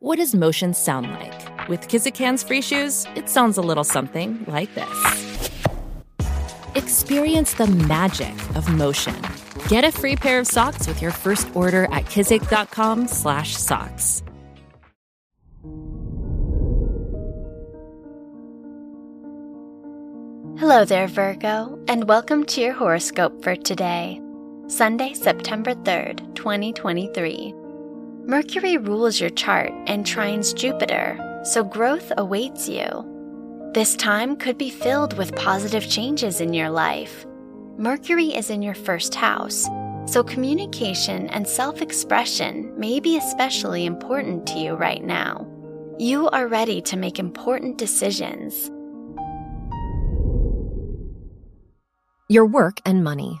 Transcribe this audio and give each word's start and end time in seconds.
What 0.00 0.18
does 0.18 0.32
motion 0.32 0.74
sound 0.74 1.10
like? 1.10 1.68
With 1.68 1.88
Kizik's 1.88 2.20
hands 2.20 2.44
free 2.44 2.62
shoes, 2.62 3.04
it 3.16 3.28
sounds 3.28 3.58
a 3.58 3.60
little 3.60 3.82
something 3.82 4.44
like 4.46 4.72
this. 4.76 5.50
Experience 6.76 7.54
the 7.54 7.66
magic 7.66 8.32
of 8.54 8.72
motion. 8.72 9.20
Get 9.66 9.82
a 9.82 9.90
free 9.90 10.14
pair 10.14 10.38
of 10.38 10.46
socks 10.46 10.86
with 10.86 11.02
your 11.02 11.10
first 11.10 11.48
order 11.56 11.86
at 11.86 12.04
kizik.com/socks. 12.04 14.22
Hello 20.60 20.84
there, 20.84 21.08
Virgo, 21.08 21.76
and 21.88 22.08
welcome 22.08 22.44
to 22.44 22.60
your 22.60 22.74
horoscope 22.74 23.42
for 23.42 23.56
today, 23.56 24.22
Sunday, 24.68 25.12
September 25.14 25.74
3rd, 25.74 26.22
2023. 26.36 27.52
Mercury 28.28 28.76
rules 28.76 29.18
your 29.18 29.30
chart 29.30 29.72
and 29.86 30.04
trines 30.04 30.54
Jupiter, 30.54 31.18
so 31.44 31.64
growth 31.64 32.12
awaits 32.18 32.68
you. 32.68 33.70
This 33.72 33.96
time 33.96 34.36
could 34.36 34.58
be 34.58 34.68
filled 34.68 35.16
with 35.16 35.34
positive 35.34 35.88
changes 35.88 36.42
in 36.42 36.52
your 36.52 36.68
life. 36.68 37.24
Mercury 37.78 38.26
is 38.26 38.50
in 38.50 38.60
your 38.60 38.74
first 38.74 39.14
house, 39.14 39.66
so 40.04 40.22
communication 40.22 41.30
and 41.30 41.48
self 41.48 41.80
expression 41.80 42.70
may 42.78 43.00
be 43.00 43.16
especially 43.16 43.86
important 43.86 44.46
to 44.48 44.58
you 44.58 44.74
right 44.74 45.02
now. 45.02 45.46
You 45.98 46.28
are 46.28 46.48
ready 46.48 46.82
to 46.82 46.98
make 46.98 47.18
important 47.18 47.78
decisions. 47.78 48.70
Your 52.28 52.44
work 52.44 52.82
and 52.84 53.02
money. 53.02 53.40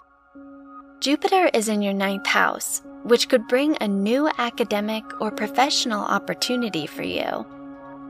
Jupiter 1.00 1.50
is 1.52 1.68
in 1.68 1.82
your 1.82 1.92
ninth 1.92 2.26
house, 2.26 2.80
which 3.08 3.30
could 3.30 3.48
bring 3.48 3.74
a 3.80 3.88
new 3.88 4.28
academic 4.36 5.02
or 5.18 5.30
professional 5.30 6.04
opportunity 6.04 6.86
for 6.86 7.02
you. 7.02 7.46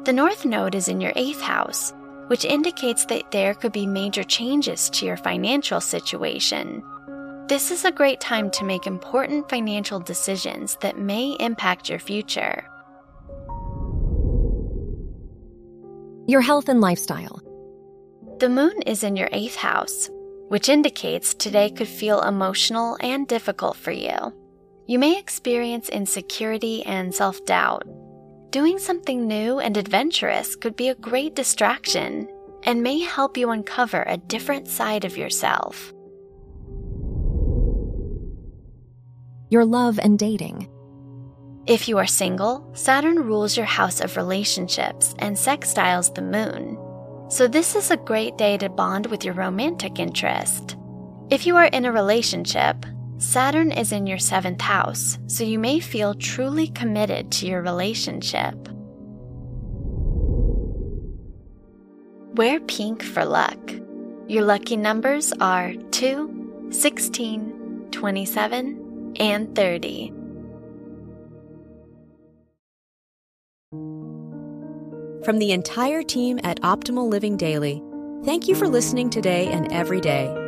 The 0.05 0.13
North 0.13 0.45
Node 0.45 0.75
is 0.75 0.89
in 0.89 1.01
your 1.01 1.13
eighth 1.15 1.41
house, 1.41 1.93
which 2.27 2.45
indicates 2.45 3.05
that 3.05 3.31
there 3.31 3.55
could 3.55 3.73
be 3.73 3.87
major 3.87 4.25
changes 4.25 4.91
to 4.91 5.07
your 5.07 5.17
financial 5.17 5.81
situation. 5.81 6.83
This 7.47 7.71
is 7.71 7.85
a 7.85 7.93
great 7.93 8.21
time 8.21 8.51
to 8.51 8.65
make 8.65 8.89
important 8.89 9.49
financial 9.49 10.01
decisions 10.01 10.77
that 10.81 10.99
may 10.99 11.37
impact 11.39 11.89
your 11.89 12.01
future. 12.01 12.65
Your 16.27 16.41
health 16.41 16.69
and 16.69 16.81
lifestyle. 16.81 17.41
The 18.41 18.49
moon 18.49 18.83
is 18.83 19.05
in 19.05 19.15
your 19.15 19.29
eighth 19.31 19.57
house, 19.57 20.11
which 20.49 20.69
indicates 20.69 21.35
today 21.35 21.71
could 21.71 21.89
feel 21.89 22.21
emotional 22.21 22.97
and 23.01 23.29
difficult 23.29 23.77
for 23.77 23.93
you. 23.93 24.33
You 24.89 24.99
may 24.99 25.19
experience 25.19 25.91
insecurity 25.91 26.83
and 26.87 27.15
self 27.15 27.45
doubt. 27.45 27.83
Doing 28.49 28.79
something 28.79 29.29
new 29.29 29.59
and 29.59 29.77
adventurous 29.77 30.57
could 30.57 30.77
be 30.77 30.89
a 30.89 30.95
great 30.95 31.35
distraction 31.35 32.27
and 32.63 32.83
may 32.83 33.01
help 33.01 33.37
you 33.37 33.51
uncover 33.51 34.03
a 34.07 34.17
different 34.17 34.67
side 34.67 35.05
of 35.05 35.19
yourself. 35.19 35.93
Your 39.51 39.67
love 39.67 39.99
and 39.99 40.19
dating. 40.19 40.71
If 41.67 41.87
you 41.87 41.99
are 41.99 42.07
single, 42.07 42.71
Saturn 42.73 43.17
rules 43.17 43.59
your 43.59 43.67
house 43.67 44.01
of 44.01 44.17
relationships 44.17 45.15
and 45.19 45.37
sextiles 45.37 46.15
the 46.15 46.23
moon. 46.23 46.79
So, 47.29 47.47
this 47.47 47.77
is 47.77 47.91
a 47.91 47.99
great 47.99 48.39
day 48.39 48.57
to 48.57 48.71
bond 48.71 49.05
with 49.09 49.23
your 49.23 49.35
romantic 49.35 49.99
interest. 49.99 50.79
If 51.29 51.45
you 51.45 51.57
are 51.57 51.67
in 51.67 51.85
a 51.85 51.93
relationship, 51.93 52.87
Saturn 53.19 53.73
is 53.73 53.91
in 53.91 54.07
your 54.07 54.19
seventh 54.19 54.61
house, 54.61 55.19
so 55.27 55.43
you 55.43 55.59
may 55.59 55.81
feel 55.81 56.15
truly 56.15 56.69
committed 56.69 57.33
to 57.33 57.47
your 57.47 57.63
relationship. 57.63 58.55
Wear 62.37 62.61
pink 62.61 63.03
for 63.03 63.25
luck. 63.25 63.59
Your 64.29 64.45
lucky 64.45 64.77
numbers 64.77 65.33
are 65.41 65.75
2, 65.91 66.69
16, 66.71 67.89
27, 67.91 69.15
and 69.19 69.53
30. 69.57 70.13
From 75.25 75.39
the 75.41 75.51
entire 75.51 76.05
team 76.05 76.39
at 76.45 76.61
Optimal 76.61 77.09
Living 77.09 77.37
Daily, 77.37 77.83
thank 78.25 78.47
you 78.47 78.55
for 78.55 78.69
listening 78.69 79.11
today 79.11 79.49
and 79.49 79.73
every 79.73 80.01
day. 80.01 80.48